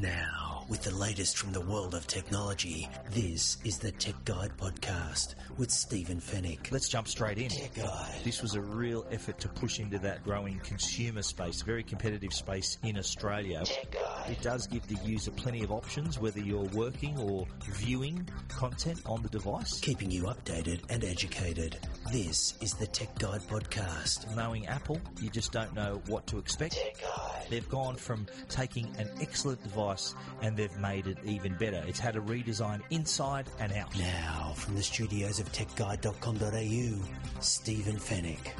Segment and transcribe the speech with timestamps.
[0.00, 5.34] Now, with the latest from the world of technology, this is the Tech Guide Podcast
[5.58, 6.72] with Stephen Fenech.
[6.72, 7.50] Let's jump straight in.
[7.50, 8.14] Tech Guide.
[8.24, 12.78] This was a real effort to push into that growing consumer space, very competitive space
[12.82, 13.62] in Australia.
[13.66, 14.09] Tech Guide.
[14.30, 19.24] It does give the user plenty of options, whether you're working or viewing content on
[19.24, 19.80] the device.
[19.80, 21.76] Keeping you updated and educated.
[22.12, 24.32] This is the Tech Guide Podcast.
[24.36, 26.74] Knowing Apple, you just don't know what to expect.
[26.74, 27.46] Tech Guide.
[27.50, 31.82] They've gone from taking an excellent device and they've made it even better.
[31.88, 33.98] It's had a redesign inside and out.
[33.98, 38.52] Now, from the studios of techguide.com.au, Stephen Fenech.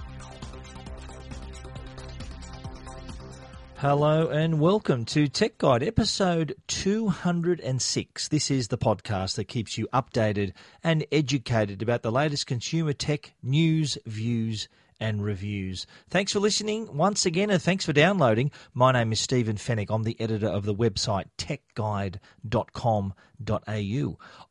[3.81, 8.29] Hello and welcome to Tech Guide episode 206.
[8.29, 10.53] This is the podcast that keeps you updated
[10.85, 14.69] and educated about the latest consumer tech news, views,
[15.01, 15.87] and reviews.
[16.11, 18.51] Thanks for listening once again and thanks for downloading.
[18.75, 19.87] My name is Stephen Fenech.
[19.89, 22.19] I'm the editor of the website techguide.com.au.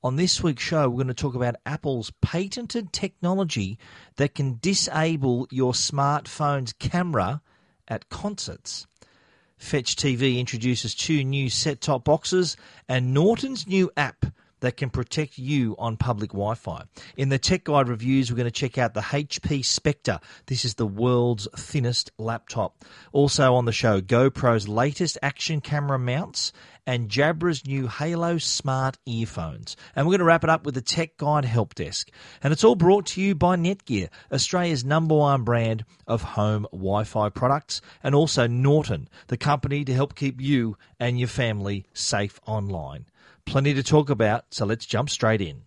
[0.04, 3.78] On this week's show, we're going to talk about Apple's patented technology
[4.16, 7.44] that can disable your smartphone's camera
[7.88, 8.88] at concerts.
[9.60, 12.58] Fetch TV introduces two new set top boxes
[12.88, 14.26] and Norton's new app
[14.62, 16.84] that can protect you on public Wi Fi.
[17.18, 20.20] In the Tech Guide reviews, we're going to check out the HP Spectre.
[20.48, 22.84] This is the world's thinnest laptop.
[23.12, 26.52] Also on the show, GoPro's latest action camera mounts
[26.90, 29.78] and Jabra's new Halo Smart earphones.
[29.96, 32.10] And we're going to wrap it up with the Tech Guide Help Desk.
[32.42, 37.04] And it's all brought to you by Netgear, Australia's number one brand of home Wi
[37.04, 42.40] Fi products, and also Norton, the company to help keep you and your family safe
[42.48, 43.06] online.
[43.46, 45.62] Plenty to talk about, so let's jump straight in.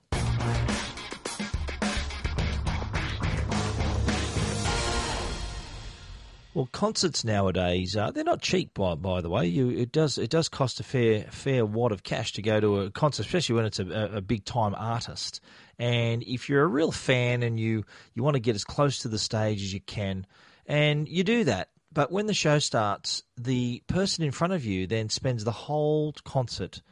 [6.55, 8.75] Well, concerts nowadays uh, they're not cheap.
[8.75, 12.03] By by the way, you it does it does cost a fair fair wad of
[12.03, 15.41] cash to go to a concert, especially when it's a, a big time artist.
[15.79, 19.09] And if you're a real fan and you you want to get as close to
[19.09, 20.27] the stage as you can,
[20.67, 24.87] and you do that, but when the show starts, the person in front of you
[24.87, 26.83] then spends the whole concert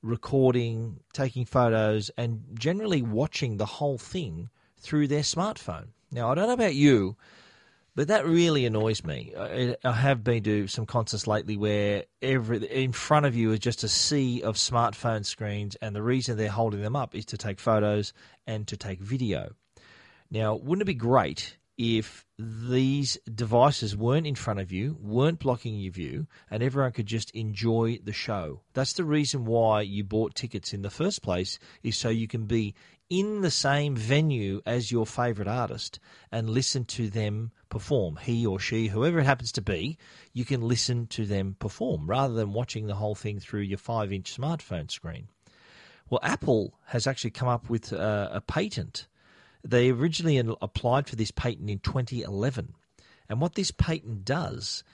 [0.00, 4.48] recording, taking photos, and generally watching the whole thing
[4.78, 5.88] through their smartphone.
[6.10, 7.16] Now, I don't know about you,
[7.94, 9.32] but that really annoys me.
[9.38, 13.60] I, I have been to some concerts lately where every in front of you is
[13.60, 17.38] just a sea of smartphone screens, and the reason they're holding them up is to
[17.38, 18.12] take photos
[18.46, 19.54] and to take video.
[20.30, 25.76] Now, wouldn't it be great if these devices weren't in front of you, weren't blocking
[25.76, 28.60] your view, and everyone could just enjoy the show.
[28.74, 32.46] That's the reason why you bought tickets in the first place, is so you can
[32.46, 32.74] be
[33.10, 35.98] in the same venue as your favourite artist
[36.32, 38.16] and listen to them perform.
[38.16, 39.98] He or she, whoever it happens to be,
[40.32, 44.12] you can listen to them perform rather than watching the whole thing through your five
[44.12, 45.28] inch smartphone screen.
[46.08, 49.06] Well, Apple has actually come up with a, a patent
[49.64, 52.74] they originally applied for this patent in 2011.
[53.28, 54.84] And what this patent does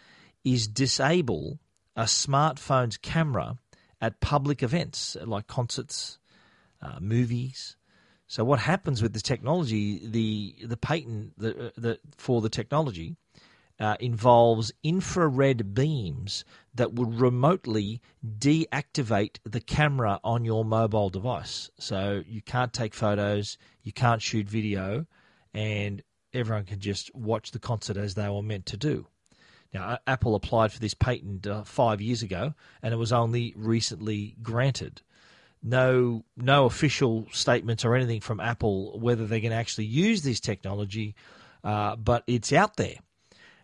[0.44, 1.58] is disable
[1.96, 3.58] a smartphone's camera
[4.00, 6.18] at public events like concerts,
[6.80, 7.76] uh, movies.
[8.26, 10.06] So what happens with the technology?
[10.06, 13.16] The the patent the, the, for the technology
[13.80, 18.00] uh, involves infrared beams that would remotely
[18.38, 21.70] deactivate the camera on your mobile device.
[21.78, 25.06] So you can't take photos, you can't shoot video,
[25.54, 26.02] and
[26.32, 29.06] everyone can just watch the concert as they were meant to do.
[29.72, 34.36] Now, Apple applied for this patent uh, five years ago, and it was only recently
[34.42, 35.00] granted.
[35.62, 41.14] No, no official statements or anything from Apple whether they can actually use this technology,
[41.62, 42.96] uh, but it's out there.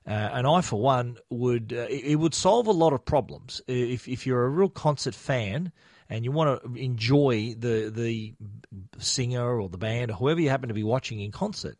[0.06, 4.06] Uh, and I, for one, would uh, it, would solve a lot of problems if
[4.06, 5.72] if you're a real concert fan
[6.09, 8.34] and you want to enjoy the the
[8.99, 11.77] singer or the band or whoever you happen to be watching in concert.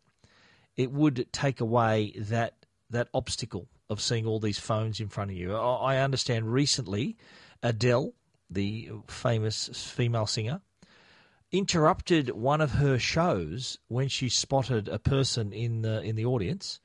[0.75, 5.37] It would take away that that obstacle of seeing all these phones in front of
[5.37, 5.55] you.
[5.55, 7.15] I understand recently
[7.63, 8.13] Adele,
[8.49, 10.61] the famous female singer,
[11.51, 16.81] interrupted one of her shows when she spotted a person in the in the audience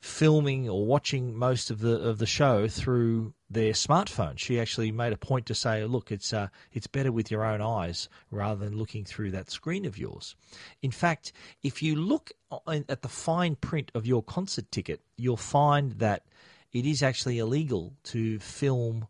[0.00, 4.38] filming or watching most of the of the show through their smartphone.
[4.38, 7.60] She actually made a point to say, "Look, it's uh, it's better with your own
[7.60, 10.36] eyes rather than looking through that screen of yours."
[10.82, 11.32] In fact,
[11.62, 12.32] if you look
[12.66, 16.24] at the fine print of your concert ticket, you'll find that
[16.72, 19.06] it is actually illegal to film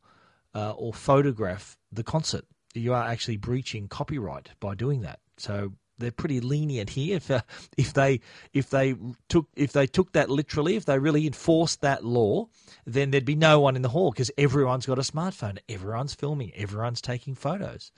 [0.55, 2.45] uh, or photograph the concert.
[2.75, 5.21] You are actually breaching copyright by doing that.
[5.37, 7.17] So they're pretty lenient here.
[7.17, 7.43] If uh,
[7.77, 8.21] if they
[8.53, 8.95] if they
[9.29, 12.49] took if they took that literally, if they really enforced that law,
[12.87, 16.53] then there'd be no one in the hall because everyone's got a smartphone, everyone's filming,
[16.55, 17.93] everyone's taking photos.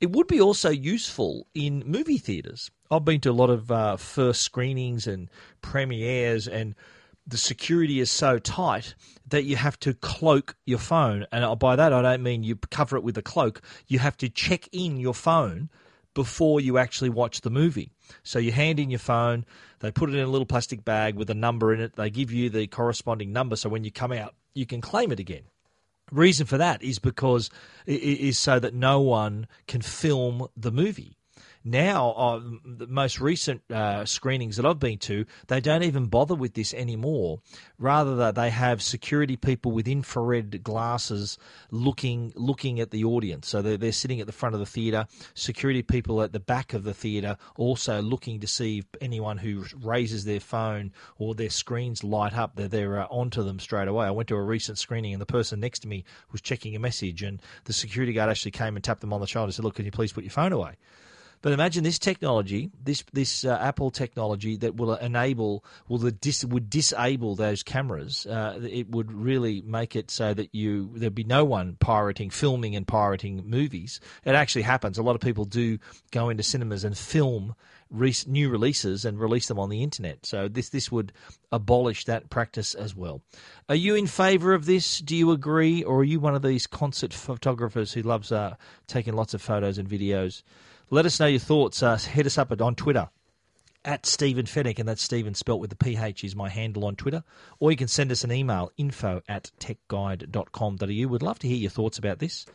[0.00, 2.70] It would be also useful in movie theaters.
[2.90, 5.30] I've been to a lot of uh, first screenings and
[5.62, 6.74] premieres, and
[7.26, 8.94] the security is so tight
[9.28, 11.26] that you have to cloak your phone.
[11.32, 13.62] And by that, I don't mean you cover it with a cloak.
[13.86, 15.70] You have to check in your phone
[16.14, 17.90] before you actually watch the movie.
[18.22, 19.44] So you hand in your phone,
[19.80, 22.32] they put it in a little plastic bag with a number in it, they give
[22.32, 25.42] you the corresponding number so when you come out, you can claim it again.
[26.10, 27.48] Reason for that is because
[27.86, 31.16] is so that no one can film the movie.
[31.64, 36.34] Now, uh, the most recent uh, screenings that I've been to, they don't even bother
[36.34, 37.40] with this anymore.
[37.78, 41.38] Rather, that they have security people with infrared glasses
[41.70, 43.48] looking looking at the audience.
[43.48, 45.06] So they're, they're sitting at the front of the theatre.
[45.34, 49.64] Security people at the back of the theatre also looking to see if anyone who
[49.80, 54.06] raises their phone or their screens light up, they're, they're uh, onto them straight away.
[54.06, 56.80] I went to a recent screening and the person next to me was checking a
[56.80, 59.64] message, and the security guard actually came and tapped them on the shoulder and said,
[59.64, 60.76] "Look, can you please put your phone away?"
[61.42, 66.44] But imagine this technology, this this uh, Apple technology that will enable, will the dis,
[66.44, 68.26] would disable those cameras.
[68.26, 72.76] Uh, it would really make it so that you there'd be no one pirating, filming
[72.76, 74.00] and pirating movies.
[74.24, 74.98] It actually happens.
[74.98, 75.78] A lot of people do
[76.12, 77.56] go into cinemas and film
[78.26, 80.24] new releases and release them on the internet.
[80.24, 81.12] So this this would
[81.50, 83.20] abolish that practice as well.
[83.68, 85.00] Are you in favour of this?
[85.00, 88.54] Do you agree, or are you one of these concert photographers who loves uh,
[88.86, 90.42] taking lots of photos and videos?
[90.90, 91.82] Let us know your thoughts.
[91.82, 93.08] Uh, hit us up on Twitter
[93.84, 97.24] at Stephen Fenech, and that's Stephen spelt with the PH is my handle on Twitter.
[97.58, 101.08] Or you can send us an email, info at techguide.com.au.
[101.08, 102.46] We'd love to hear your thoughts about this.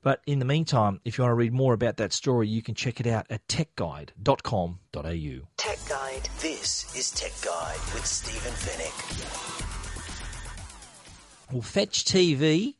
[0.00, 2.74] But in the meantime, if you want to read more about that story, you can
[2.74, 5.46] check it out at techguide.com.au.
[5.56, 6.28] Tech Guide.
[6.40, 9.74] This is Tech Guide with Stephen Fenech.
[11.52, 12.74] Well, Fetch TV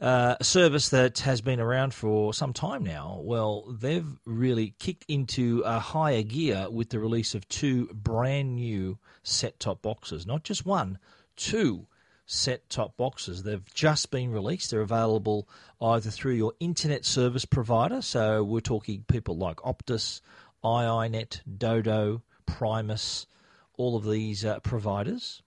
[0.00, 3.20] uh, a service that has been around for some time now.
[3.22, 8.98] Well, they've really kicked into a higher gear with the release of two brand new
[9.22, 10.26] set top boxes.
[10.26, 10.98] Not just one,
[11.36, 11.86] two
[12.26, 13.42] set top boxes.
[13.42, 14.70] They've just been released.
[14.70, 15.48] They're available
[15.80, 18.02] either through your internet service provider.
[18.02, 20.20] So we're talking people like Optus,
[20.62, 23.26] iiNet, Dodo, Primus,
[23.78, 25.42] all of these uh, providers.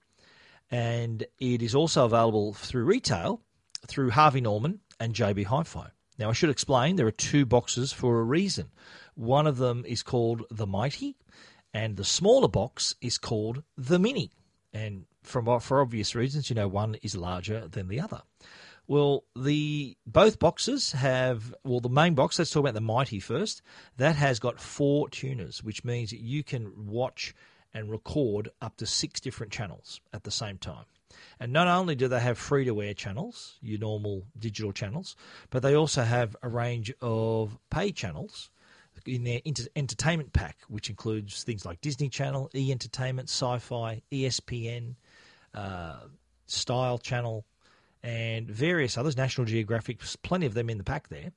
[0.72, 3.42] And it is also available through retail
[3.88, 5.90] through Harvey Norman and JB Hi Fi.
[6.18, 8.72] Now, I should explain there are two boxes for a reason.
[9.16, 11.16] One of them is called the Mighty,
[11.74, 14.32] and the smaller box is called the Mini.
[14.74, 18.22] And from, for obvious reasons, you know, one is larger than the other.
[18.86, 22.40] Well, the both boxes have well the main box.
[22.40, 23.62] Let's talk about the Mighty first.
[23.98, 27.36] That has got four tuners, which means you can watch
[27.72, 30.86] and record up to six different channels at the same time.
[31.40, 35.16] And not only do they have free to air channels, your normal digital channels,
[35.50, 38.50] but they also have a range of pay channels
[39.06, 39.40] in their
[39.76, 44.96] entertainment pack, which includes things like Disney Channel, E Entertainment, Sci Fi, ESPN,
[45.54, 46.00] uh,
[46.48, 47.46] Style Channel,
[48.04, 51.32] and various others, National Geographic, plenty of them in the pack there.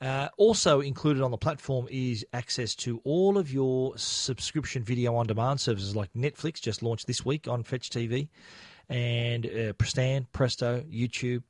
[0.00, 5.26] Uh, also included on the platform is access to all of your subscription video on
[5.26, 8.28] demand services like Netflix, just launched this week on Fetch TV,
[8.88, 11.42] and uh, Prestan, Presto, YouTube.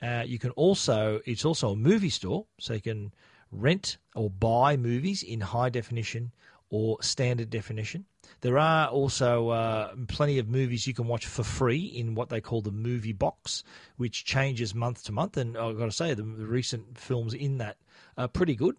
[0.00, 3.12] Uh, you can also, it's also a movie store, so you can
[3.50, 6.32] rent or buy movies in high definition
[6.70, 8.04] or standard definition.
[8.42, 12.40] There are also uh, plenty of movies you can watch for free in what they
[12.40, 13.64] call the movie box,
[13.96, 15.36] which changes month to month.
[15.36, 17.78] And I've got to say, the, the recent films in that
[18.18, 18.76] are pretty good,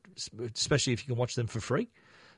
[0.56, 1.90] especially if you can watch them for free.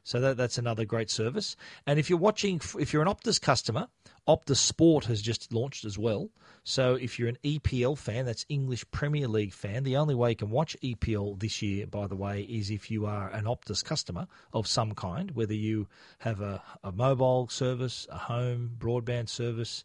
[0.03, 1.55] So that, that's another great service.
[1.85, 3.87] And if you're watching, if you're an Optus customer,
[4.27, 6.29] Optus Sport has just launched as well.
[6.63, 10.35] So if you're an EPL fan, that's English Premier League fan, the only way you
[10.35, 14.27] can watch EPL this year, by the way, is if you are an Optus customer
[14.53, 15.87] of some kind, whether you
[16.19, 19.83] have a, a mobile service, a home broadband service,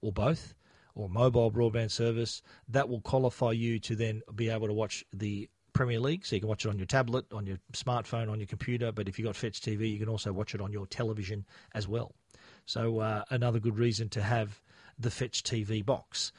[0.00, 0.54] or both
[0.94, 5.48] or mobile broadband service, that will qualify you to then be able to watch the
[5.76, 8.46] Premier League, so you can watch it on your tablet, on your smartphone, on your
[8.46, 8.92] computer.
[8.92, 11.86] But if you've got Fetch TV, you can also watch it on your television as
[11.86, 12.14] well.
[12.64, 14.60] So uh, another good reason to have
[14.98, 16.32] the Fetch TV box.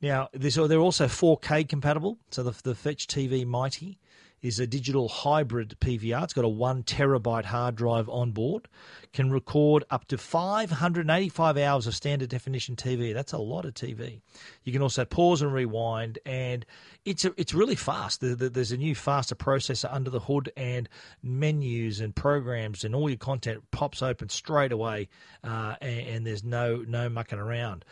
[0.00, 2.18] Now, this, they're also 4K compatible.
[2.30, 3.98] So the, the Fetch TV Mighty
[4.44, 6.22] is a digital hybrid PVR.
[6.22, 8.68] It's got a one terabyte hard drive on board,
[9.14, 13.14] can record up to 585 hours of standard definition TV.
[13.14, 14.20] That's a lot of TV.
[14.62, 16.66] You can also pause and rewind, and
[17.06, 18.20] it's a, it's really fast.
[18.20, 20.90] There's a new faster processor under the hood, and
[21.22, 25.08] menus and programs and all your content pops open straight away,
[25.42, 27.86] uh, and, and, there's no no mucking around.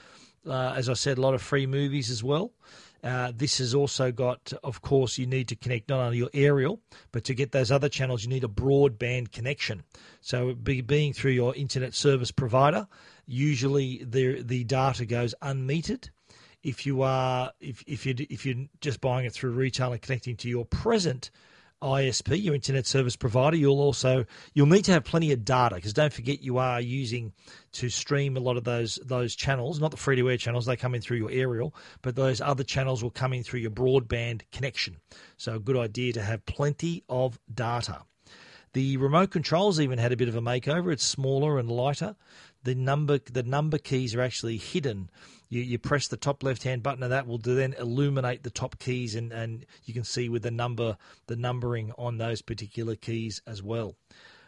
[0.46, 2.52] Uh, as I said, a lot of free movies as well.
[3.02, 6.80] Uh, this has also got, of course, you need to connect not only your aerial,
[7.10, 9.82] but to get those other channels, you need a broadband connection.
[10.20, 12.86] So, be, being through your internet service provider,
[13.26, 16.10] usually the the data goes unmetered.
[16.62, 20.36] If you are if if you if you're just buying it through retail and connecting
[20.36, 21.30] to your present
[21.82, 24.24] ISP, your internet service provider, you'll also
[24.54, 27.32] you'll need to have plenty of data because don't forget you are using
[27.72, 30.76] to stream a lot of those those channels, not the free to air channels, they
[30.76, 34.42] come in through your aerial, but those other channels will come in through your broadband
[34.52, 34.96] connection.
[35.36, 38.02] So a good idea to have plenty of data.
[38.74, 40.92] The remote controls even had a bit of a makeover.
[40.92, 42.16] It's smaller and lighter.
[42.64, 45.10] The number the number keys are actually hidden
[45.52, 48.78] you, you press the top left hand button and that will then illuminate the top
[48.78, 53.42] keys and, and you can see with the number the numbering on those particular keys
[53.46, 53.94] as well.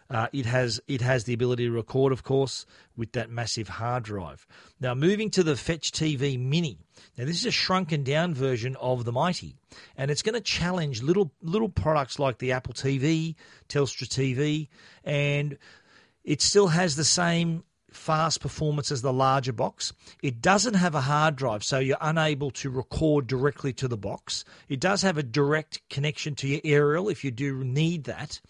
[0.09, 4.03] Uh, it has it has the ability to record, of course, with that massive hard
[4.03, 4.47] drive.
[4.81, 6.79] Now, moving to the Fetch TV Mini.
[7.17, 9.57] Now, this is a shrunken down version of the Mighty,
[9.97, 13.35] and it's going to challenge little little products like the Apple TV,
[13.69, 14.69] Telstra TV,
[15.05, 15.57] and
[16.23, 17.65] it still has the same
[17.97, 19.93] fast performance as the larger box.
[20.23, 24.45] It doesn't have a hard drive, so you're unable to record directly to the box.
[24.69, 28.41] It does have a direct connection to your aerial if you do need that.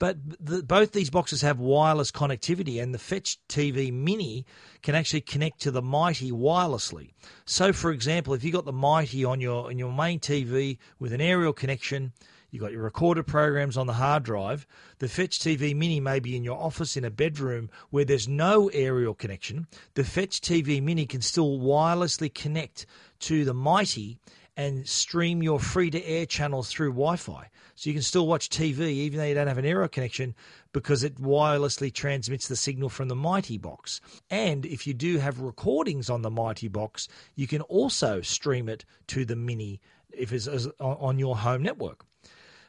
[0.00, 4.46] But the, both these boxes have wireless connectivity, and the Fetch TV Mini
[4.82, 7.10] can actually connect to the Mighty wirelessly.
[7.44, 11.12] So, for example, if you got the Mighty on your on your main TV with
[11.12, 12.12] an aerial connection,
[12.50, 14.66] You've got your recorded programs on the hard drive.
[14.98, 18.68] The Fetch TV Mini may be in your office in a bedroom where there's no
[18.68, 19.66] aerial connection.
[19.94, 22.86] The Fetch TV Mini can still wirelessly connect
[23.20, 24.18] to the Mighty
[24.56, 27.48] and stream your free to air channels through Wi Fi.
[27.76, 30.34] So you can still watch TV even though you don't have an aerial connection
[30.72, 34.00] because it wirelessly transmits the signal from the Mighty box.
[34.28, 38.84] And if you do have recordings on the Mighty box, you can also stream it
[39.06, 39.80] to the Mini
[40.10, 42.04] if it's uh, on your home network.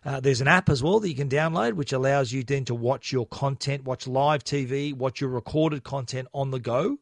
[0.03, 2.74] Uh, there's an app as well that you can download, which allows you then to
[2.75, 6.98] watch your content, watch live TV, watch your recorded content on the go.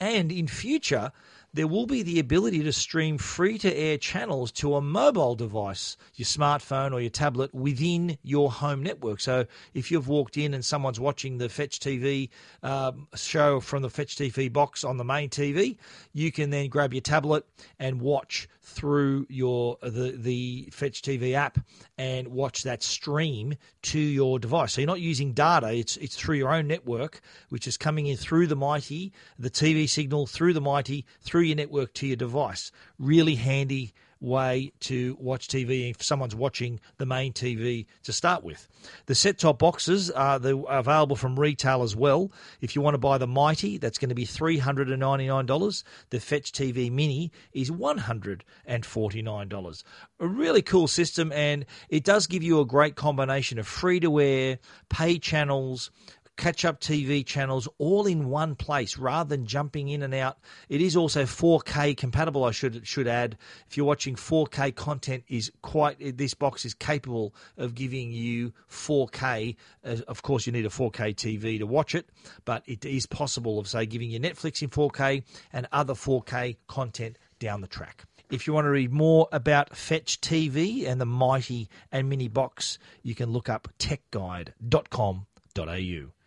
[0.00, 1.10] And in future,
[1.52, 5.96] there will be the ability to stream free to air channels to a mobile device,
[6.14, 9.18] your smartphone or your tablet within your home network.
[9.18, 12.28] So if you've walked in and someone's watching the Fetch TV
[12.62, 15.78] um, show from the Fetch TV box on the main TV,
[16.12, 17.44] you can then grab your tablet
[17.80, 21.58] and watch through your the the Fetch TV app
[21.96, 24.74] and watch that stream to your device.
[24.74, 28.16] So you're not using data; it's it's through your own network, which is coming in
[28.16, 32.70] through the Mighty, the TV signal through the Mighty, through your network to your device.
[32.98, 38.66] Really handy way to watch TV if someone's watching the main TV to start with.
[39.06, 42.32] The set top boxes are available from retail as well.
[42.60, 45.84] If you want to buy the Mighty, that's going to be $399.
[46.10, 49.82] The Fetch TV Mini is $149.
[50.20, 54.20] A really cool system, and it does give you a great combination of free to
[54.20, 54.58] air,
[54.88, 55.90] pay channels,
[56.38, 60.38] catch up TV channels all in one place rather than jumping in and out.
[60.70, 62.44] It is also 4K compatible.
[62.44, 63.36] I should should add.
[63.68, 69.56] If you're watching 4K content, is quite this box is capable of giving you 4K.
[69.84, 72.08] Uh, of course, you need a 4K TV to watch it,
[72.46, 77.18] but it is possible of say giving you Netflix in 4K and other 4K content
[77.38, 78.04] down the track.
[78.30, 82.78] If you want to read more about Fetch TV and the mighty and mini box,
[83.02, 86.17] you can look up techguide.com.au.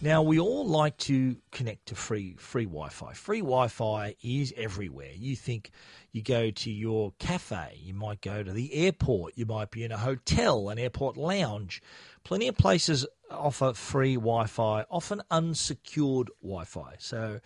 [0.00, 3.14] Now we all like to connect to free free Wi-Fi.
[3.14, 5.10] Free Wi-Fi is everywhere.
[5.12, 5.72] You think
[6.12, 9.90] you go to your cafe, you might go to the airport, you might be in
[9.90, 11.82] a hotel, an airport lounge.
[12.22, 16.94] Plenty of places offer free Wi-Fi, often unsecured Wi-Fi.
[17.00, 17.40] So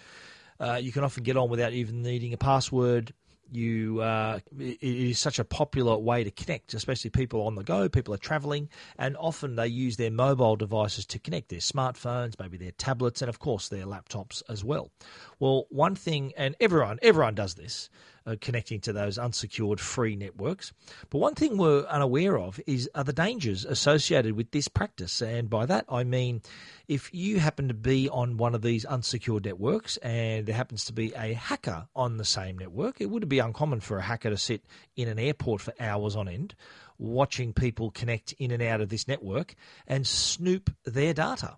[0.60, 3.14] uh, you can often get on without even needing a password
[3.54, 7.88] you uh, it is such a popular way to connect, especially people on the go.
[7.88, 8.68] People are traveling,
[8.98, 13.28] and often they use their mobile devices to connect their smartphones, maybe their tablets, and
[13.28, 14.90] of course their laptops as well.
[15.38, 17.90] Well, one thing, and everyone everyone does this,
[18.26, 20.72] uh, connecting to those unsecured free networks.
[21.10, 25.48] But one thing we're unaware of is are the dangers associated with this practice, and
[25.48, 26.42] by that I mean
[26.88, 30.92] if you happen to be on one of these unsecured networks and there happens to
[30.92, 34.36] be a hacker on the same network, it would be uncommon for a hacker to
[34.36, 34.64] sit
[34.96, 36.54] in an airport for hours on end
[36.98, 39.54] watching people connect in and out of this network
[39.86, 41.56] and snoop their data.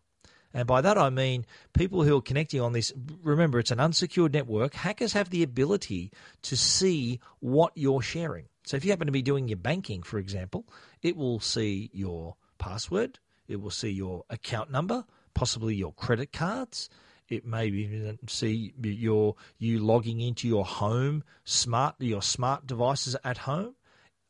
[0.55, 2.93] And by that I mean people who are connecting on this.
[3.23, 4.75] Remember, it's an unsecured network.
[4.75, 8.47] Hackers have the ability to see what you're sharing.
[8.65, 10.65] So if you happen to be doing your banking, for example,
[11.03, 13.19] it will see your password,
[13.49, 16.89] it will see your account number, possibly your credit cards.
[17.29, 23.39] It may even see your you logging into your home smart your smart devices at
[23.39, 23.75] home.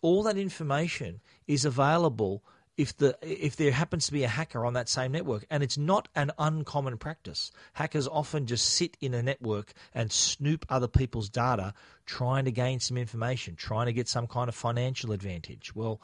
[0.00, 2.44] All that information is available
[2.76, 5.78] if the if there happens to be a hacker on that same network and it's
[5.78, 7.52] not an uncommon practice.
[7.74, 11.74] Hackers often just sit in a network and snoop other people's data
[12.06, 15.74] trying to gain some information trying to get some kind of financial advantage.
[15.74, 16.00] Well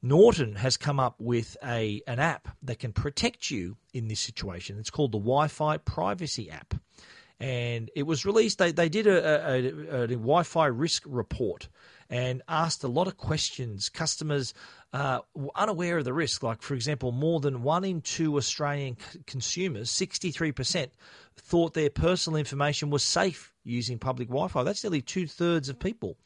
[0.00, 4.78] Norton has come up with a an app that can protect you in this situation.
[4.78, 6.74] It's called the Wi-Fi privacy app.
[7.40, 11.68] And it was released they, they did a, a, a, a Wi-Fi risk report
[12.10, 13.88] and asked a lot of questions.
[13.88, 14.54] Customers
[14.92, 15.20] uh,
[15.54, 19.90] unaware of the risk, like, for example, more than one in two Australian c- consumers,
[19.90, 20.88] 63%,
[21.36, 24.62] thought their personal information was safe using public Wi Fi.
[24.62, 26.16] That's nearly two thirds of people.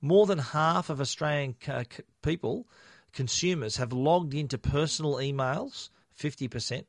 [0.00, 2.66] More than half of Australian c- c- people,
[3.12, 5.90] consumers, have logged into personal emails,
[6.20, 6.84] 50%,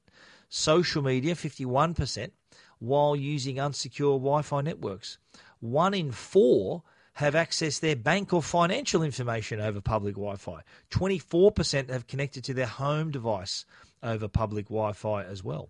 [0.49, 2.31] social media, 51%,
[2.79, 5.19] while using unsecure Wi Fi networks.
[5.59, 6.81] One in four
[7.19, 10.61] have accessed their bank or financial information over public Wi Fi.
[10.89, 13.65] 24% have connected to their home device
[14.01, 15.69] over public Wi Fi as well.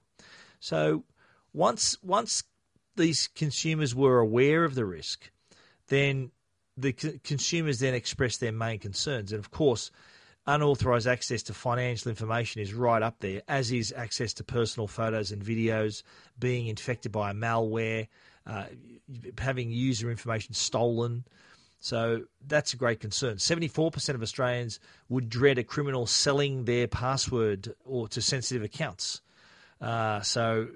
[0.60, 1.06] So
[1.52, 2.44] once, once
[2.98, 5.32] these consumers were aware of the risk,
[5.88, 6.30] then
[6.78, 9.32] the consumers then expressed their main concerns.
[9.32, 9.90] And of course,
[10.46, 15.32] unauthorized access to financial information is right up there, as is access to personal photos
[15.32, 16.04] and videos,
[16.38, 18.08] being infected by malware,
[18.50, 18.66] uh,
[19.38, 21.24] having user information stolen.
[21.80, 23.38] So that's a great concern.
[23.38, 29.22] 74% of Australians would dread a criminal selling their password or to sensitive accounts.
[29.80, 30.68] Uh, so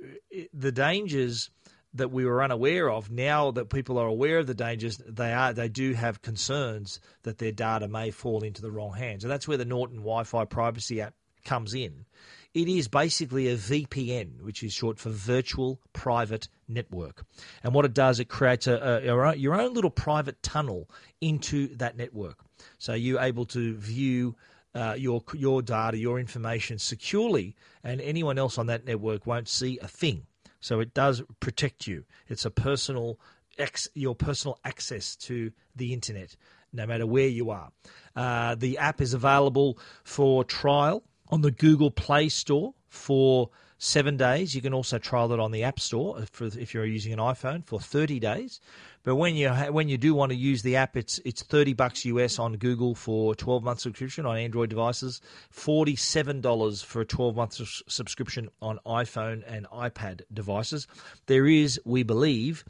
[0.53, 1.49] the dangers
[1.95, 5.53] that we were unaware of, now that people are aware of the dangers, they are
[5.53, 9.23] they do have concerns that their data may fall into the wrong hands.
[9.23, 11.13] And that's where the Norton Wi-Fi privacy app
[11.43, 12.05] comes in.
[12.53, 17.25] It is basically a VPN, which is short for Virtual Private Network.
[17.63, 20.87] And what it does, it creates a, a, your own little private tunnel
[21.19, 22.37] into that network.
[22.77, 24.35] So you're able to view
[24.75, 29.79] uh, your your data, your information securely, and anyone else on that network won't see
[29.79, 30.25] a thing.
[30.59, 32.05] So it does protect you.
[32.27, 33.19] It's a personal
[33.57, 36.35] ex, your personal access to the internet,
[36.71, 37.71] no matter where you are.
[38.15, 44.53] Uh, the app is available for trial on the Google Play Store for seven days.
[44.53, 47.65] You can also trial it on the App Store for, if you're using an iPhone
[47.65, 48.59] for 30 days.
[49.01, 52.05] But when you when you do want to use the app, it's it's 30 bucks
[52.05, 57.59] US on Google for 12 month subscription on Android devices, $47 for a 12 month
[57.87, 60.85] subscription on iPhone and iPad devices.
[61.25, 62.63] There is, we believe,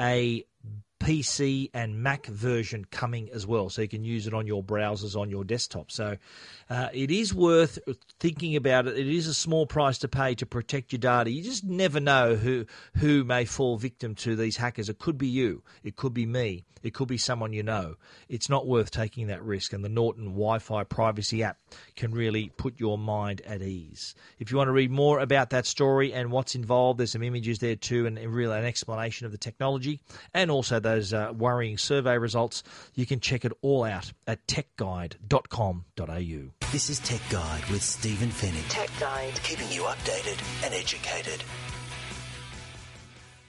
[0.00, 0.44] a
[1.00, 5.18] PC and Mac version coming as well, so you can use it on your browsers
[5.18, 5.90] on your desktop.
[5.90, 6.16] So
[6.68, 7.78] uh, it is worth
[8.18, 8.98] thinking about it.
[8.98, 11.30] It is a small price to pay to protect your data.
[11.30, 14.88] You just never know who who may fall victim to these hackers.
[14.88, 15.62] It could be you.
[15.82, 16.64] It could be me.
[16.82, 17.96] It could be someone you know.
[18.28, 21.58] It's not worth taking that risk, and the Norton Wi-Fi privacy app
[21.96, 24.14] can really put your mind at ease.
[24.38, 27.58] If you want to read more about that story and what's involved, there's some images
[27.58, 30.00] there too, and really an explanation of the technology
[30.34, 32.62] and also those uh, worrying survey results.
[32.94, 36.72] You can check it all out at techguide.com.au.
[36.72, 38.68] This is Tech Guide with Stephen Fenech.
[38.68, 41.44] Tech Guide, keeping you updated and educated.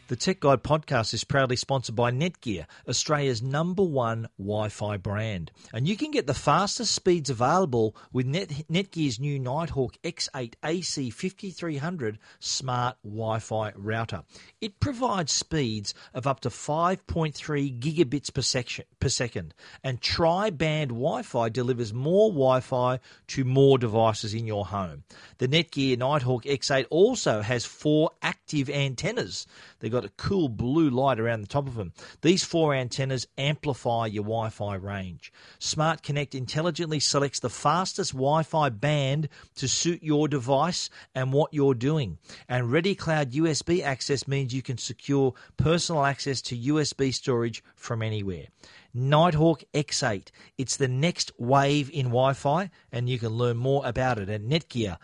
[0.10, 5.52] The Tech Guide podcast is proudly sponsored by Netgear, Australia's number one Wi Fi brand.
[5.72, 11.12] And you can get the fastest speeds available with Net- Netgear's new Nighthawk X8 AC
[11.12, 14.24] 5300 smart Wi Fi router.
[14.60, 19.54] It provides speeds of up to 5.3 gigabits per per second.
[19.84, 25.04] And tri band Wi Fi delivers more Wi Fi to more devices in your home.
[25.38, 29.45] The Netgear Nighthawk X8 also has four active antennas.
[29.80, 31.93] They've got a cool blue light around the top of them.
[32.21, 35.31] These four antennas amplify your Wi Fi range.
[35.59, 41.53] Smart Connect intelligently selects the fastest Wi Fi band to suit your device and what
[41.53, 42.17] you're doing.
[42.47, 48.01] And Ready Cloud USB access means you can secure personal access to USB storage from
[48.01, 48.45] anywhere.
[48.93, 50.29] Nighthawk X8.
[50.57, 54.41] It's the next wave in Wi Fi, and you can learn more about it at
[54.41, 54.97] netgear.com.au.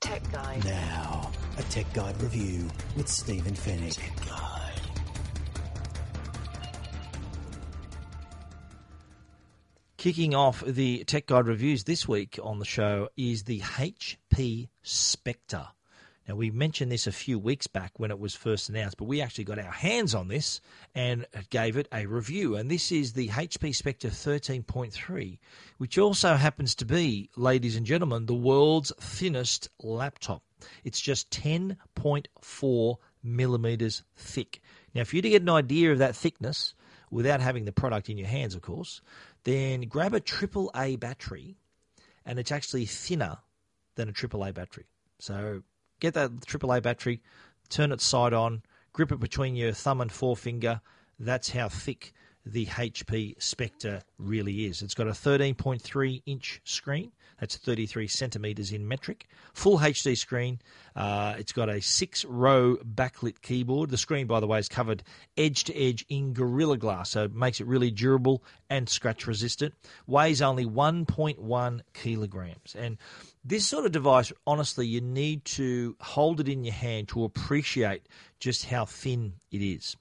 [0.00, 0.64] Tech Guide.
[0.64, 3.98] Now, a Tech Guide review with Stephen Fenech.
[9.98, 15.68] Kicking off the Tech Guide reviews this week on the show is the HP Spectre.
[16.26, 19.20] Now, we mentioned this a few weeks back when it was first announced, but we
[19.20, 20.60] actually got our hands on this
[20.94, 22.56] and gave it a review.
[22.56, 25.38] And this is the HP Spectre 13.3,
[25.78, 30.42] which also happens to be, ladies and gentlemen, the world's thinnest laptop.
[30.84, 34.60] It's just 10.4 millimeters thick.
[34.94, 36.74] Now, if you to get an idea of that thickness,
[37.12, 39.02] without having the product in your hands, of course,
[39.44, 41.56] then grab a AAA battery,
[42.24, 43.38] and it's actually thinner
[43.94, 44.86] than a AAA battery.
[45.18, 45.62] So
[46.00, 47.20] get that AAA battery,
[47.68, 50.80] turn it side on, grip it between your thumb and forefinger.
[51.18, 54.82] That's how thick the HP Spectre really is.
[54.82, 57.12] It's got a 13.3 inch screen.
[57.42, 59.26] That's 33 centimeters in metric.
[59.52, 60.60] Full HD screen.
[60.94, 63.90] Uh, it's got a six row backlit keyboard.
[63.90, 65.02] The screen, by the way, is covered
[65.36, 69.74] edge to edge in Gorilla Glass, so it makes it really durable and scratch resistant.
[70.06, 72.76] Weighs only 1.1 kilograms.
[72.78, 72.96] And
[73.44, 78.06] this sort of device, honestly, you need to hold it in your hand to appreciate
[78.38, 79.96] just how thin it is.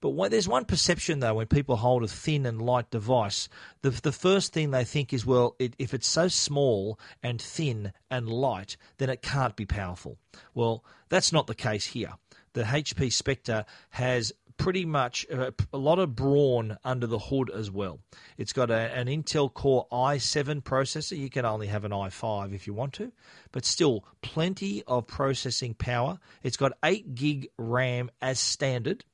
[0.00, 3.48] But when, there's one perception though when people hold a thin and light device,
[3.82, 7.92] the the first thing they think is, well, it, if it's so small and thin
[8.10, 10.18] and light, then it can't be powerful.
[10.54, 12.12] Well, that's not the case here.
[12.52, 17.70] The HP Spectre has pretty much uh, a lot of brawn under the hood as
[17.70, 18.00] well.
[18.38, 21.16] It's got a, an Intel Core i7 processor.
[21.16, 23.12] You can only have an i5 if you want to,
[23.52, 26.18] but still plenty of processing power.
[26.42, 29.04] It's got 8 gig RAM as standard.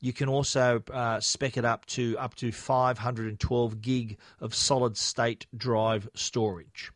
[0.00, 5.46] You can also uh, spec it up to up to 512 gig of solid state
[5.56, 6.90] drive storage.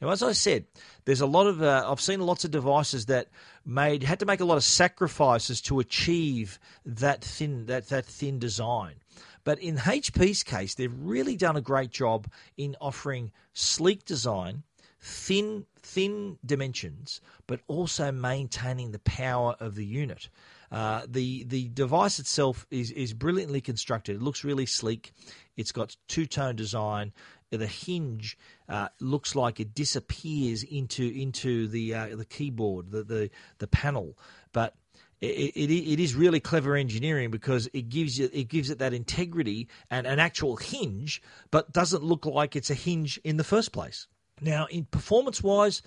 [0.00, 0.66] Now, as I said,
[1.04, 3.28] there's a lot of uh, I've seen lots of devices that
[3.64, 8.38] made had to make a lot of sacrifices to achieve that thin that that thin
[8.38, 8.96] design.
[9.44, 14.64] But in HP's case, they've really done a great job in offering sleek design,
[15.00, 20.28] thin thin dimensions, but also maintaining the power of the unit.
[20.70, 24.16] Uh, the the device itself is is brilliantly constructed.
[24.16, 25.12] It looks really sleek.
[25.56, 27.12] It's got two tone design
[27.50, 28.36] the hinge
[28.68, 34.16] uh, looks like it disappears into into the uh, the keyboard, the, the the panel,
[34.52, 34.74] but.
[35.18, 38.92] It, it, it is really clever engineering because it gives you it gives it that
[38.92, 43.72] integrity and an actual hinge, but doesn't look like it's a hinge in the first
[43.72, 44.08] place.
[44.42, 45.80] Now, in performance wise,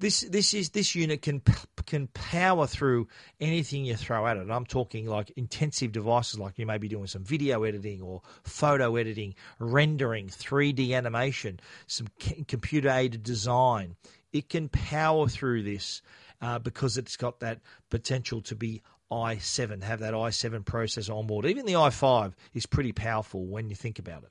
[0.00, 1.42] this this is this unit can
[1.86, 3.06] can power through
[3.38, 4.50] anything you throw at it.
[4.50, 8.96] I'm talking like intensive devices, like you may be doing some video editing or photo
[8.96, 12.08] editing, rendering, 3D animation, some
[12.48, 13.96] computer aided design.
[14.32, 16.02] It can power through this
[16.40, 17.60] uh, because it's got that
[17.90, 21.44] potential to be i7, have that i7 processor on board.
[21.44, 24.30] Even the i5 is pretty powerful when you think about it.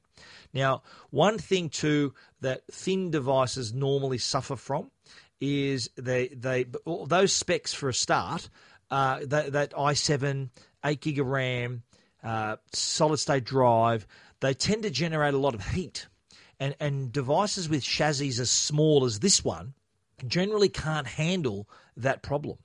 [0.53, 4.89] Now, one thing too that thin devices normally suffer from
[5.41, 6.65] is they they
[7.05, 8.49] those specs for a start.
[8.91, 10.49] Uh, that, that i7,
[10.83, 11.83] eight gig of RAM,
[12.23, 14.07] uh, solid state drive,
[14.39, 16.07] they tend to generate a lot of heat,
[16.59, 19.73] and and devices with chassis as small as this one
[20.27, 22.57] generally can't handle that problem.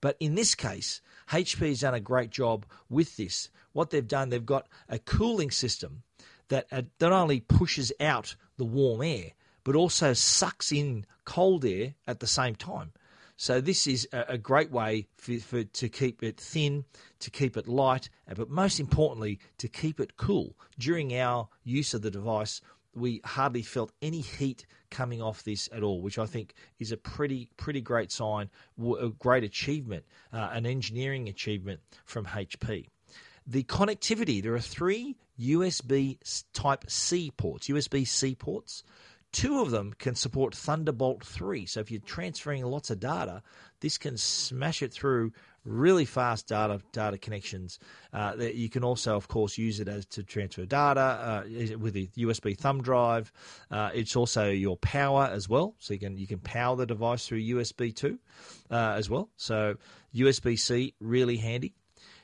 [0.00, 3.50] But in this case, HP's done a great job with this.
[3.72, 6.02] What they've done, they've got a cooling system
[6.48, 9.32] that uh, not only pushes out the warm air,
[9.70, 12.90] but also sucks in cold air at the same time.
[13.36, 16.86] So this is a, great way for, for, to keep it thin,
[17.20, 20.56] to keep it light, but most importantly, to keep it cool.
[20.76, 22.60] During our use of the device,
[22.96, 26.96] we hardly felt any heat coming off this at all, which I think is a
[26.96, 32.88] pretty pretty great sign, a great achievement, uh, an engineering achievement from HP.
[33.46, 36.18] The connectivity, there are three USB
[36.52, 38.82] Type C ports, USB C ports.
[39.32, 41.66] Two of them can support Thunderbolt 3.
[41.66, 43.42] So if you're transferring lots of data,
[43.80, 45.32] this can smash it through
[45.64, 47.78] really fast data data connections.
[48.12, 51.42] Uh, you can also, of course, use it as to transfer data uh,
[51.78, 53.32] with a USB thumb drive.
[53.70, 57.26] Uh, it's also your power as well, so you can you can power the device
[57.26, 58.18] through USB two
[58.70, 59.28] uh, as well.
[59.36, 59.76] So
[60.14, 61.74] USB C really handy.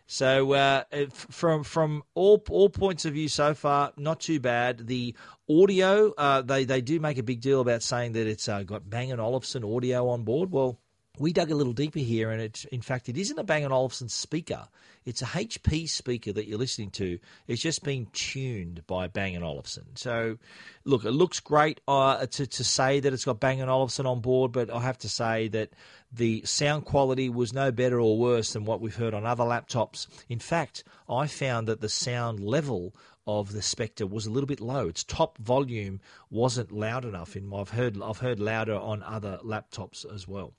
[0.06, 4.86] So uh, from from all all points of view so far, not too bad.
[4.86, 5.16] The
[5.50, 8.88] audio, uh, they they do make a big deal about saying that it's uh, got
[8.88, 10.52] Bang Olufsen audio on board.
[10.52, 10.78] Well,
[11.18, 14.09] we dug a little deeper here, and it in fact it isn't a Bang Olufsen
[14.09, 14.68] speaker.
[15.05, 17.20] It's a HP speaker that you're listening to.
[17.46, 19.85] It's just been tuned by Bang & Olufsen.
[19.94, 20.37] So,
[20.85, 24.20] look, it looks great uh, to, to say that it's got Bang & Olufsen on
[24.20, 25.70] board, but I have to say that
[26.12, 30.09] the sound quality was no better or worse than what we've heard on other laptops.
[30.29, 32.92] In fact, I found that the sound level
[33.29, 34.88] of the Spectre was a little bit low.
[34.88, 36.00] Its top volume
[36.31, 37.37] wasn't loud enough.
[37.37, 40.55] In I've heard I've heard louder on other laptops as well.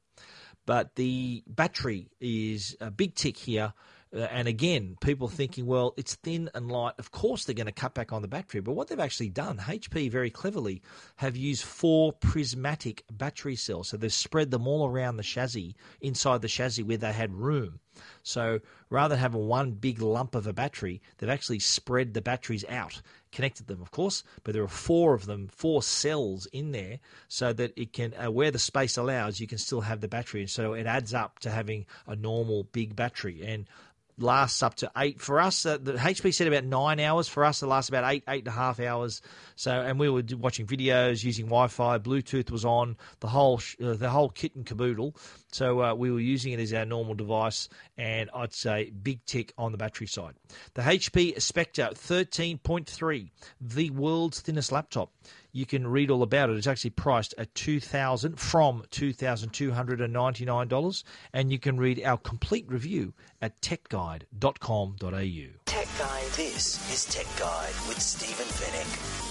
[0.67, 3.73] But the battery is a big tick here.
[4.13, 6.93] Uh, and again, people thinking, well, it's thin and light.
[6.99, 8.59] Of course, they're going to cut back on the battery.
[8.59, 10.81] But what they've actually done, HP very cleverly
[11.15, 13.87] have used four prismatic battery cells.
[13.89, 17.79] So they've spread them all around the chassis, inside the chassis where they had room.
[18.23, 22.65] So rather than having one big lump of a battery, they've actually spread the batteries
[22.69, 23.01] out,
[23.31, 27.53] connected them, of course, but there are four of them, four cells in there, so
[27.53, 30.41] that it can, uh, where the space allows, you can still have the battery.
[30.41, 33.41] And so it adds up to having a normal big battery.
[33.45, 33.67] And
[34.17, 35.65] lasts up to eight for us.
[35.65, 37.61] Uh, the HP said about nine hours for us.
[37.61, 39.21] It lasts about eight, eight and a half hours.
[39.55, 41.99] So, and we were watching videos using Wi-Fi.
[41.99, 45.15] Bluetooth was on the whole, uh, the whole kit and caboodle.
[45.51, 49.53] So uh, we were using it as our normal device, and I'd say big tick
[49.57, 50.33] on the battery side.
[50.73, 53.29] The HP Spectre 13.3,
[53.61, 55.11] the world's thinnest laptop
[55.57, 56.55] you can read all about it.
[56.55, 61.03] It's actually priced at two thousand from two thousand two hundred and ninety nine dollars,
[61.33, 65.47] and you can read our complete review at techguide.com.au.
[65.65, 66.31] Tech Guide.
[66.35, 69.23] This is Tech Guide with Stephen Fenech.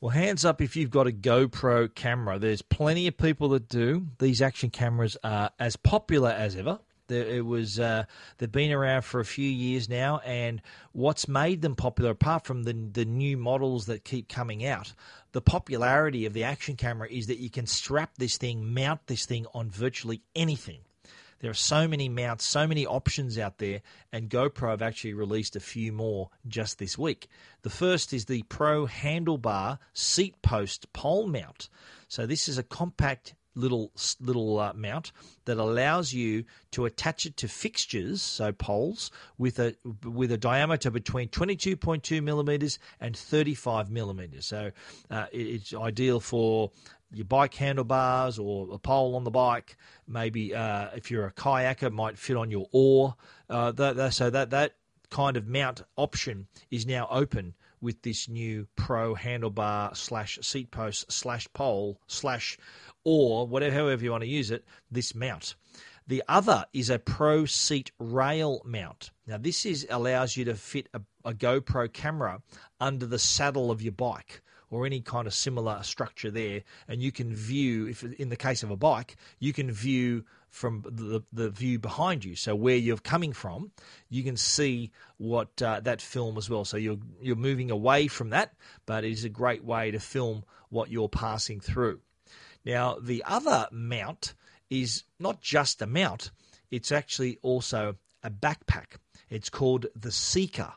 [0.00, 2.38] Well, hands up if you've got a GoPro camera.
[2.38, 4.06] There's plenty of people that do.
[4.20, 6.78] These action cameras are as popular as ever.
[7.08, 8.04] It was uh,
[8.38, 10.62] they've been around for a few years now, and
[10.92, 14.94] what's made them popular, apart from the the new models that keep coming out,
[15.32, 19.26] the popularity of the action camera is that you can strap this thing, mount this
[19.26, 20.80] thing on virtually anything.
[21.40, 25.56] There are so many mounts, so many options out there, and GoPro have actually released
[25.56, 27.28] a few more just this week.
[27.60, 31.68] The first is the Pro Handlebar Seat Post Pole Mount.
[32.08, 35.12] So this is a compact little little uh, mount
[35.44, 40.90] that allows you to attach it to fixtures, so poles, with a with a diameter
[40.90, 44.46] between 22.2 millimeters and 35 millimeters.
[44.46, 44.70] So
[45.10, 46.70] uh, it's ideal for
[47.12, 49.76] your bike handlebars or a pole on the bike.
[50.08, 53.14] Maybe uh, if you're a kayaker, it might fit on your oar.
[53.48, 54.74] Uh, that, that, so that that
[55.10, 61.12] kind of mount option is now open with this new Pro handlebar slash seat post
[61.12, 62.56] slash pole slash
[63.04, 65.54] or whatever, however you want to use it, this mount.
[66.06, 69.10] The other is a Pro Seat Rail mount.
[69.26, 72.42] Now, this is allows you to fit a, a GoPro camera
[72.80, 77.12] under the saddle of your bike or any kind of similar structure there, and you
[77.12, 77.86] can view.
[77.86, 82.24] If in the case of a bike, you can view from the, the view behind
[82.24, 82.36] you.
[82.36, 83.72] So where you're coming from,
[84.08, 86.64] you can see what uh, that film as well.
[86.64, 88.54] So you're you're moving away from that,
[88.86, 92.00] but it is a great way to film what you're passing through.
[92.64, 94.34] Now, the other mount
[94.70, 96.30] is not just a mount,
[96.70, 98.98] it's actually also a backpack.
[99.28, 100.72] It's called the Seeker.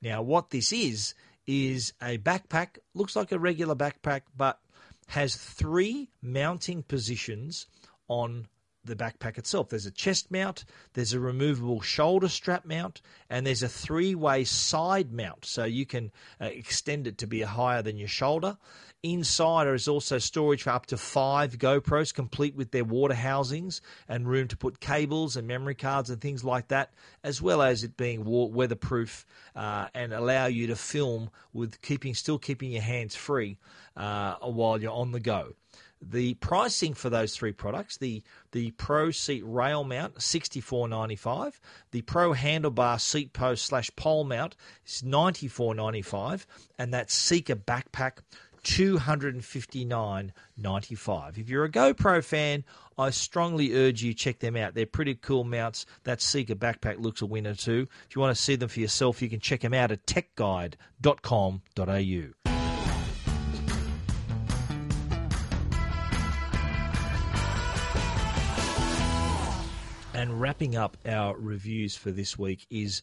[0.00, 1.14] Now, what this is,
[1.46, 4.60] is a backpack, looks like a regular backpack, but
[5.08, 7.66] has three mounting positions
[8.06, 8.46] on
[8.88, 9.68] the backpack itself.
[9.68, 14.44] There's a chest mount, there's a removable shoulder strap mount, and there's a three way
[14.44, 15.44] side mount.
[15.44, 18.58] So you can uh, extend it to be higher than your shoulder.
[19.04, 24.28] Inside is also storage for up to five GoPros, complete with their water housings and
[24.28, 27.96] room to put cables and memory cards and things like that, as well as it
[27.96, 29.24] being weatherproof
[29.54, 33.56] uh, and allow you to film with keeping still keeping your hands free
[33.96, 35.52] uh, while you're on the go.
[36.00, 41.16] The pricing for those three products, the the Pro Seat Rail Mount, sixty four ninety
[41.16, 41.60] five.
[41.90, 44.56] The Pro Handlebar Seat Post slash Pole Mount
[44.86, 46.46] is ninety four ninety five,
[46.78, 48.18] and that Seeker Backpack
[48.64, 51.38] $259.95.
[51.38, 52.64] If you're a GoPro fan,
[52.98, 54.74] I strongly urge you check them out.
[54.74, 55.86] They're pretty cool mounts.
[56.04, 57.88] That Seeker backpack looks a winner too.
[58.08, 62.57] If you want to see them for yourself, you can check them out at techguide.com.au.
[70.18, 73.02] And wrapping up our reviews for this week is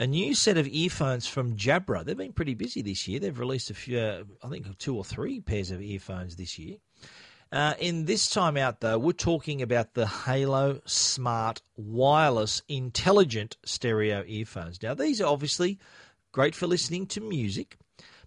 [0.00, 2.04] a new set of earphones from Jabra.
[2.04, 3.20] They've been pretty busy this year.
[3.20, 6.78] They've released a few, uh, I think, two or three pairs of earphones this year.
[7.52, 14.24] Uh, in this time out, though, we're talking about the Halo Smart Wireless Intelligent Stereo
[14.26, 14.82] Earphones.
[14.82, 15.78] Now, these are obviously
[16.32, 17.76] great for listening to music,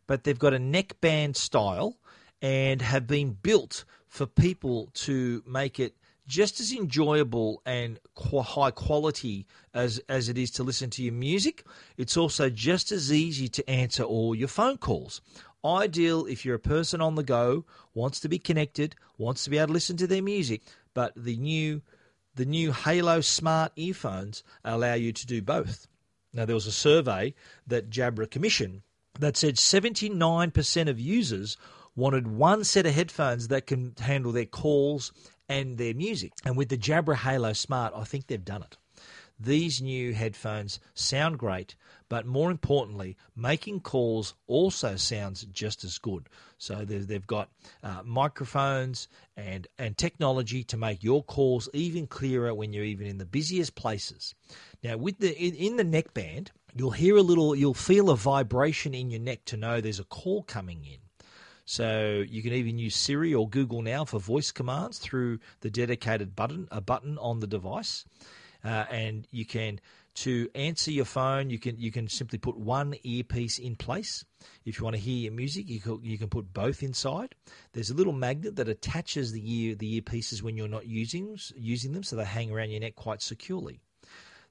[0.08, 1.98] but they've got a neckband style
[2.42, 5.98] and have been built for people to make it
[6.34, 11.64] just as enjoyable and high quality as, as it is to listen to your music.
[11.96, 15.22] It's also just as easy to answer all your phone calls.
[15.64, 19.60] Ideal if you're a person on the go, wants to be connected, wants to be
[19.60, 20.64] able to listen to their music,
[20.96, 21.84] but the new
[22.34, 25.88] the new Halo Smart earphones allow you to do both.
[26.34, 27.36] Now there was a survey
[27.68, 28.82] that Jabra commissioned
[29.20, 31.58] that said 79% of users
[31.96, 35.12] wanted one set of headphones that can handle their calls
[35.50, 36.34] and their music.
[36.46, 38.78] And with the Jabra Halo Smart, I think they've done it.
[39.40, 41.76] These new headphones sound great,
[42.08, 46.30] but more importantly, making calls also sounds just as good.
[46.58, 47.50] So they've got
[47.82, 53.18] uh, microphones and, and technology to make your calls even clearer when you're even in
[53.18, 54.34] the busiest places.
[54.84, 58.94] Now, with the in, in the neckband, you'll hear a little, you'll feel a vibration
[58.94, 61.00] in your neck to know there's a call coming in.
[61.66, 66.36] So you can even use Siri or Google Now for voice commands through the dedicated
[66.36, 68.06] button, a button on the device,
[68.64, 69.80] uh, and you can
[70.16, 71.50] to answer your phone.
[71.50, 74.26] You can you can simply put one earpiece in place.
[74.66, 77.34] If you want to hear your music, you can, you can put both inside.
[77.72, 81.94] There's a little magnet that attaches the ear the earpieces when you're not using using
[81.94, 83.80] them, so they hang around your neck quite securely.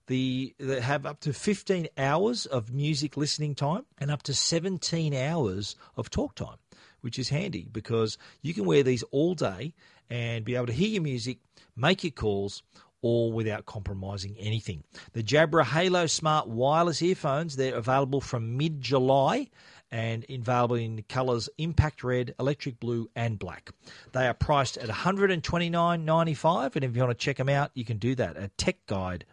[0.09, 5.14] The, they have up to 15 hours of music listening time and up to 17
[5.14, 6.57] hours of talk time
[7.03, 9.75] which is handy because you can wear these all day
[10.11, 11.38] and be able to hear your music,
[11.77, 12.62] make your calls,
[13.03, 14.85] all without compromising anything.
[15.12, 19.49] The Jabra Halo Smart Wireless Earphones, they're available from mid July
[19.91, 23.71] and available in colours impact red, electric blue, and black.
[24.12, 27.99] They are priced at $129.95, and if you want to check them out, you can
[27.99, 29.25] do that at techguide.com.au.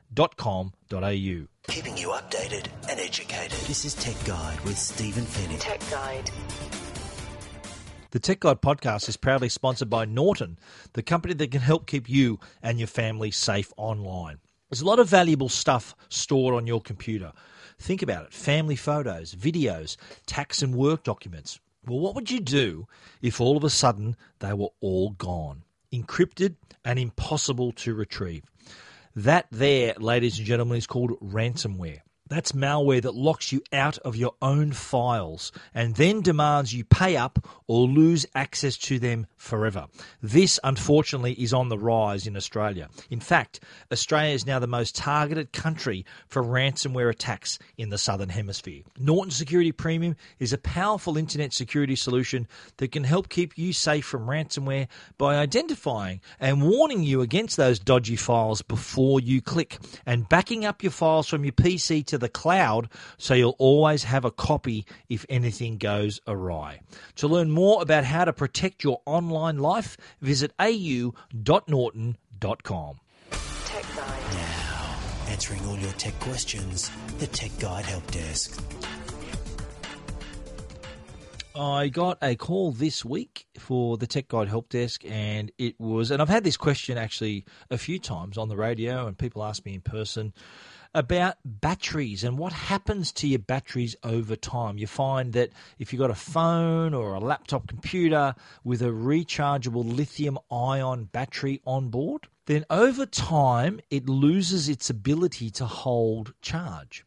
[1.67, 3.57] Keeping you updated and educated.
[3.67, 5.59] This is Tech Guide with Stephen Fenech.
[5.61, 6.29] Tech Guide.
[8.11, 10.57] The Tech Guide podcast is proudly sponsored by Norton,
[10.93, 14.39] the company that can help keep you and your family safe online.
[14.67, 17.33] There's a lot of valuable stuff stored on your computer.
[17.77, 19.95] Think about it family photos, videos,
[20.25, 21.59] tax and work documents.
[21.85, 22.87] Well, what would you do
[23.21, 25.61] if all of a sudden they were all gone,
[25.93, 28.43] encrypted and impossible to retrieve?
[29.15, 31.99] That, there, ladies and gentlemen, is called ransomware.
[32.29, 37.17] That's malware that locks you out of your own files and then demands you pay
[37.17, 39.87] up or lose access to them forever.
[40.21, 42.89] This, unfortunately, is on the rise in Australia.
[43.09, 48.29] In fact, Australia is now the most targeted country for ransomware attacks in the Southern
[48.29, 48.83] Hemisphere.
[48.99, 52.47] Norton Security Premium is a powerful internet security solution
[52.77, 57.79] that can help keep you safe from ransomware by identifying and warning you against those
[57.79, 62.29] dodgy files before you click and backing up your files from your PC to the
[62.29, 66.81] cloud so you'll always have a copy if anything goes awry.
[67.15, 71.15] To learn more about how to protect your online life, visit au.norton.com.
[73.65, 74.33] Tech Guide.
[74.33, 78.59] Now, answering all your tech questions, the Tech Guide Help Desk.
[81.55, 86.09] I got a call this week for the Tech Guide Help Desk, and it was,
[86.09, 89.65] and I've had this question actually a few times on the radio, and people ask
[89.65, 90.33] me in person
[90.93, 94.77] about batteries and what happens to your batteries over time.
[94.77, 99.95] You find that if you've got a phone or a laptop computer with a rechargeable
[99.95, 107.05] lithium ion battery on board, then over time it loses its ability to hold charge.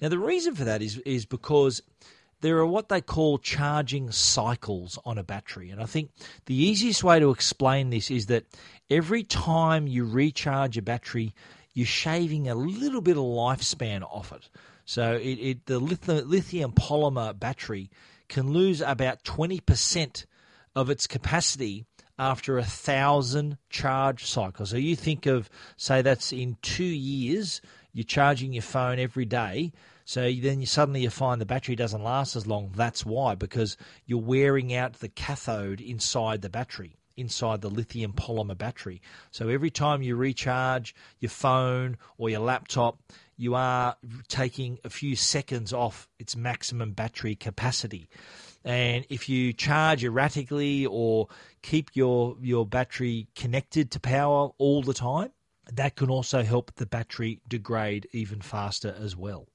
[0.00, 1.80] Now, the reason for that is, is because
[2.40, 5.70] there are what they call charging cycles on a battery.
[5.70, 6.10] And I think
[6.46, 8.44] the easiest way to explain this is that
[8.90, 11.34] every time you recharge a battery,
[11.72, 14.48] you're shaving a little bit of lifespan off it.
[14.84, 17.90] So it, it the lithium polymer battery
[18.28, 20.26] can lose about 20%
[20.74, 21.84] of its capacity
[22.18, 24.70] after a thousand charge cycles.
[24.70, 27.60] So you think of, say, that's in two years,
[27.92, 29.72] you're charging your phone every day.
[30.04, 32.72] So then you suddenly you find the battery doesn't last as long.
[32.74, 38.56] That's why, because you're wearing out the cathode inside the battery inside the lithium polymer
[38.56, 39.00] battery.
[39.30, 42.98] So every time you recharge your phone or your laptop,
[43.36, 43.96] you are
[44.28, 48.08] taking a few seconds off its maximum battery capacity.
[48.64, 51.28] And if you charge erratically or
[51.62, 55.30] keep your, your battery connected to power all the time,
[55.72, 59.48] that can also help the battery degrade even faster as well.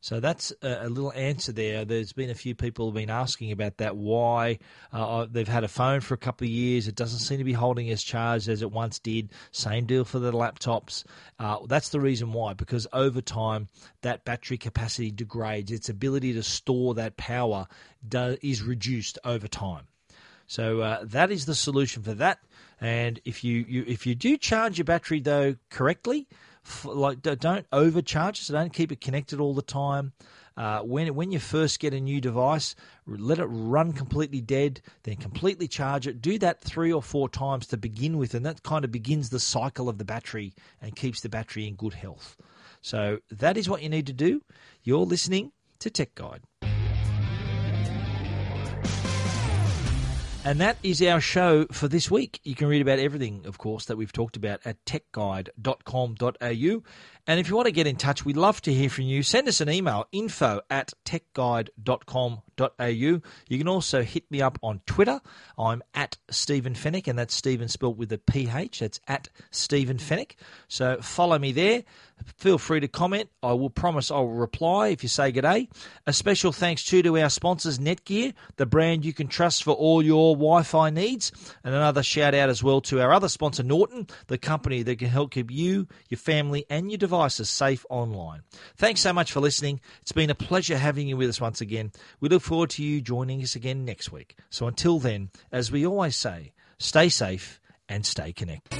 [0.00, 1.84] So that's a, little answer there.
[1.84, 3.96] There's been a few people have been asking about that.
[3.96, 4.58] Why
[4.92, 7.52] uh, they've had a phone for a couple of years, it doesn't seem to be
[7.52, 9.30] holding as charged as it once did.
[9.50, 11.04] Same deal for the laptops.
[11.38, 13.68] Uh, that's the reason why, because over time
[14.02, 15.70] that battery capacity degrades.
[15.70, 17.66] Its ability to store that power
[18.08, 19.84] do, is reduced over time.
[20.46, 22.38] So uh, that is the solution for that.
[22.80, 26.28] And if you, you if you do charge your battery though correctly,
[26.84, 28.44] like don't overcharge it.
[28.44, 30.12] So don't keep it connected all the time.
[30.56, 32.74] Uh, when when you first get a new device,
[33.06, 36.22] let it run completely dead, then completely charge it.
[36.22, 39.40] Do that three or four times to begin with, and that kind of begins the
[39.40, 42.36] cycle of the battery and keeps the battery in good health.
[42.80, 44.40] So that is what you need to do.
[44.82, 46.40] You're listening to Tech Guide.
[50.46, 52.38] And that is our show for this week.
[52.44, 56.82] You can read about everything, of course, that we've talked about at techguide.com.au.
[57.26, 59.22] And if you want to get in touch, we'd love to hear from you.
[59.22, 62.86] Send us an email, info at techguide.com.au.
[62.86, 63.22] You
[63.58, 65.20] can also hit me up on Twitter.
[65.58, 68.78] I'm at Stephen Fenech, and that's Stephen spelled with a PH.
[68.78, 70.36] That's at Stephen Fenech.
[70.68, 71.82] So follow me there.
[72.38, 73.28] Feel free to comment.
[73.42, 75.68] I will promise I will reply if you say good day.
[76.06, 80.02] A special thanks too to our sponsors, Netgear, the brand you can trust for all
[80.02, 81.30] your Wi Fi needs.
[81.62, 85.08] And another shout out as well to our other sponsor, Norton, the company that can
[85.08, 88.42] help keep you, your family, and your devices safe online.
[88.76, 89.80] Thanks so much for listening.
[90.02, 91.92] It's been a pleasure having you with us once again.
[92.20, 94.36] We look forward to you joining us again next week.
[94.50, 97.58] So until then, as we always say, stay safe
[97.88, 98.78] and stay connected.